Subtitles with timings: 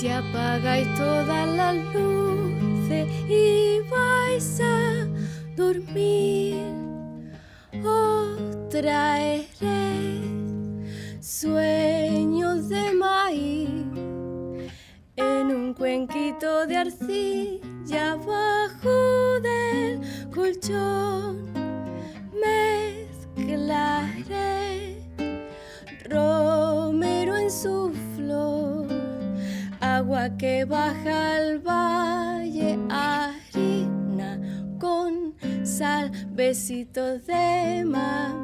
[0.00, 5.06] se apagáis todas las luces y vais a
[5.54, 6.56] dormir,
[7.84, 10.22] os traeré
[11.20, 13.68] sueños de maíz
[15.16, 17.39] en un cuenquito de arcilla.
[30.40, 34.40] que baja al valle harina
[34.78, 36.10] con sal,
[37.26, 38.39] de mar.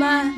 [0.00, 0.29] my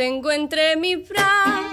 [0.00, 1.69] Tengo entre mi brazos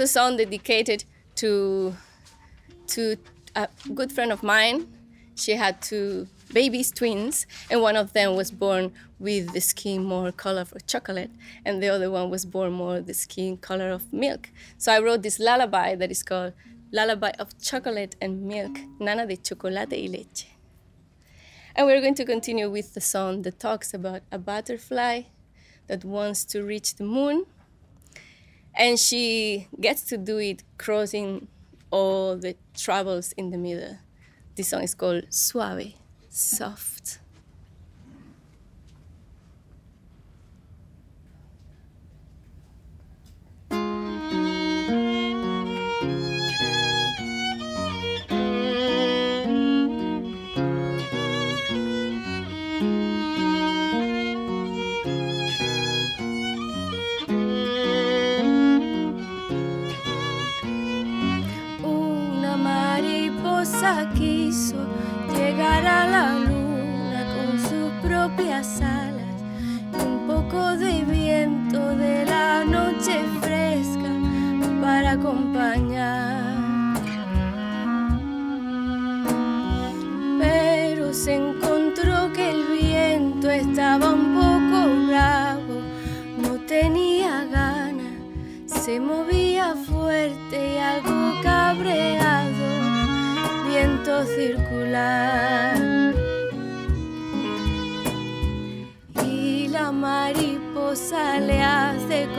[0.00, 1.04] A song dedicated
[1.36, 1.92] to
[2.86, 3.16] to
[3.56, 4.86] a good friend of mine.
[5.34, 10.30] She had two babies, twins, and one of them was born with the skin more
[10.30, 11.32] color of chocolate,
[11.64, 14.50] and the other one was born more the skin color of milk.
[14.76, 16.52] So I wrote this lullaby that is called
[16.92, 20.46] Lullaby of Chocolate and Milk, Nana de Chocolate y Leche.
[21.74, 25.22] And we're going to continue with the song that talks about a butterfly
[25.88, 27.46] that wants to reach the moon.
[28.74, 31.48] And she gets to do it crossing
[31.90, 33.98] all the troubles in the middle.
[34.54, 35.94] This song is called Suave,
[36.28, 37.18] soft.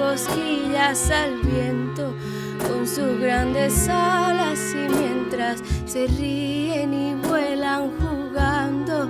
[0.09, 2.15] Cosquillas al viento
[2.67, 9.07] con sus grandes alas y mientras se ríen y vuelan jugando,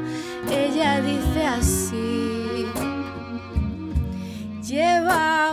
[0.52, 2.66] ella dice así.
[4.62, 5.49] Llévame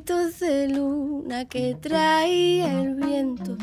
[0.00, 3.56] de luna que traía el viento.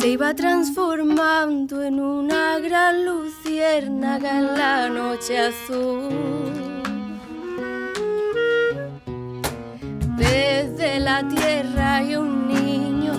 [0.00, 6.82] Se iba transformando en una gran luciérnaga en la noche azul.
[10.18, 13.12] Desde la tierra hay un niño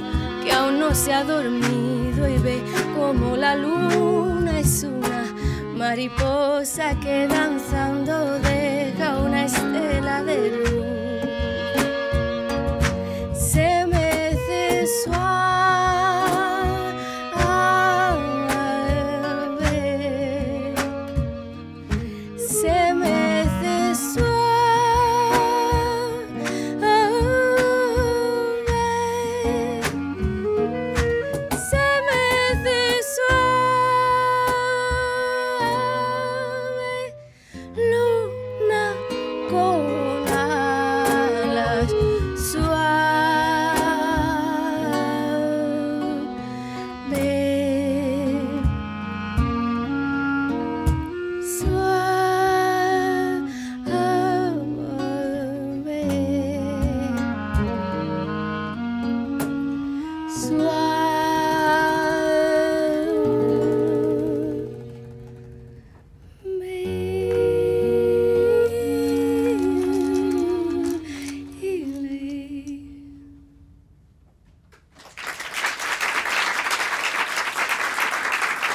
[0.44, 2.62] que aún no se ha dormido y ve
[2.98, 5.24] como la luna es una
[5.78, 10.77] mariposa que danzando deja una estela de luz.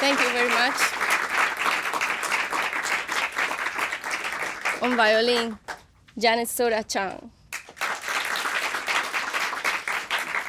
[0.03, 0.79] Thank you very much.
[4.81, 5.57] On violin,
[6.17, 7.31] Janet Sora Chang.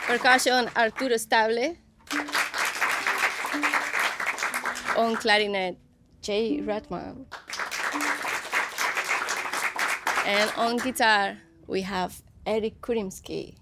[0.08, 1.76] Percussion, Arturo Stable.
[4.96, 5.76] On clarinet,
[6.20, 7.26] Jay Ratman.
[10.26, 13.54] And on guitar, we have Eric Kurimsky.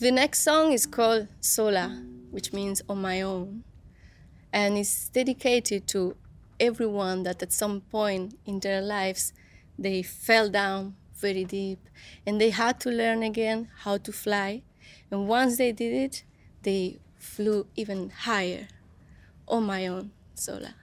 [0.00, 1.88] The next song is called Sola,
[2.30, 3.64] which means on my own,
[4.52, 6.16] and it's dedicated to
[6.60, 9.32] everyone that at some point in their lives
[9.76, 11.80] they fell down very deep
[12.24, 14.62] and they had to learn again how to fly.
[15.10, 16.22] And once they did it,
[16.62, 18.68] they flew even higher
[19.48, 20.76] on my own, Sola.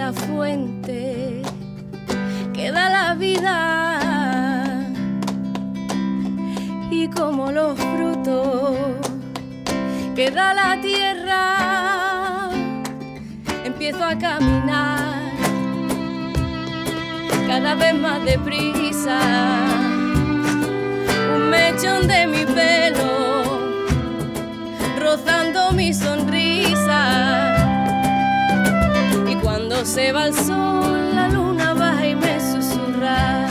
[0.00, 1.42] la fuente
[2.54, 3.48] que da la vida.
[6.90, 8.78] Y como los frutos
[10.16, 11.42] que da la tierra
[13.62, 15.20] empiezo a caminar
[17.46, 19.18] cada vez más deprisa.
[21.34, 23.12] Un mechón de mi pelo
[24.98, 26.39] rozando mi sonrisa.
[29.80, 33.48] cuando se va el sol, la luna baja y me susurra.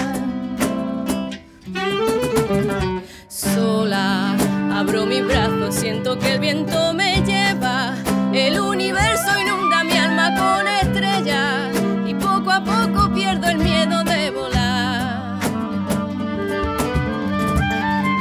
[3.28, 4.36] Sola,
[4.72, 7.96] abro mi brazo, siento que el viento me lleva.
[8.32, 11.72] El universo inunda mi alma con estrellas
[12.06, 15.40] y poco a poco pierdo el miedo de volar.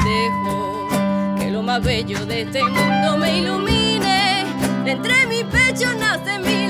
[0.05, 0.89] Dejo
[1.39, 4.47] que lo más bello de este mundo me ilumine.
[4.87, 6.68] Entre mi pecho nace mi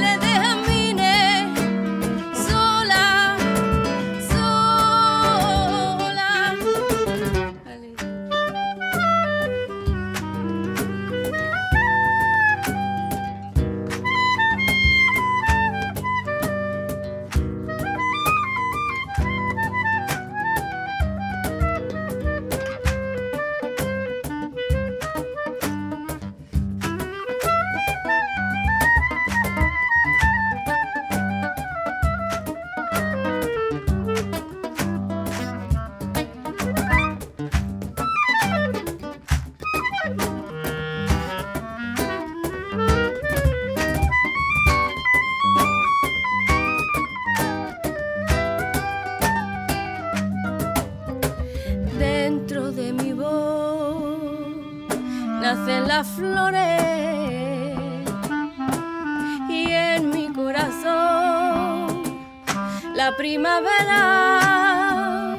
[63.38, 65.36] primavera.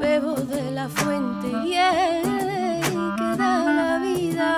[0.00, 2.22] Bebo de la fuente y el
[3.18, 4.48] que da la vida.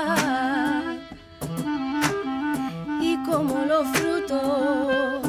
[3.00, 5.22] Y como los frutos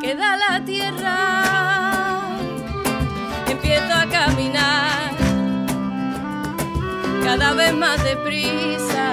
[0.00, 1.18] que da la tierra,
[3.46, 5.10] empiezo a caminar
[7.24, 9.08] cada vez más deprisa.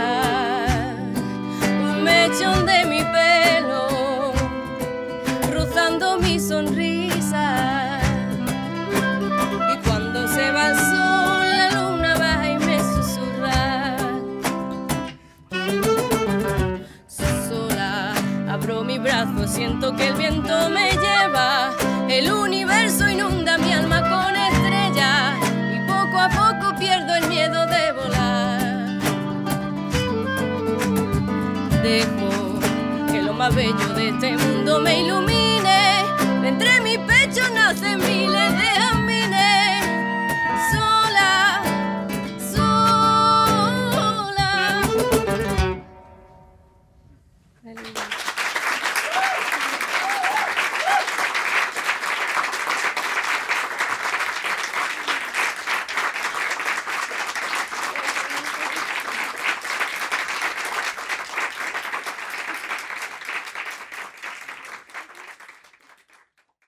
[1.89, 2.76] Un mechón de
[6.21, 7.99] mi sonrisa.
[9.73, 13.97] Y cuando se va el sol, la luna baja y me susurra.
[17.07, 18.13] Sola,
[18.49, 21.71] abro mi brazo, siento que el viento me lleva.
[22.07, 25.35] El universo inunda mi alma con estrellas.
[25.75, 28.61] Y poco a poco pierdo el miedo de volar.
[31.81, 35.26] Dejo que lo más bello de este mundo me ilumine.
[37.35, 38.27] yo nace mi